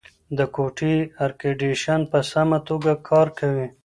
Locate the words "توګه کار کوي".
2.67-3.67